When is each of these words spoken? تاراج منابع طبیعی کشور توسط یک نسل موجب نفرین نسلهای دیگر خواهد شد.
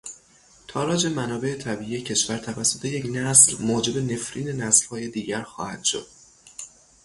تاراج 0.67 1.05
منابع 1.07 1.55
طبیعی 1.55 2.01
کشور 2.01 2.37
توسط 2.37 2.85
یک 2.85 3.05
نسل 3.13 3.57
موجب 3.63 3.97
نفرین 3.97 4.47
نسلهای 4.49 5.07
دیگر 5.07 5.41
خواهد 5.41 5.83
شد. 5.83 6.07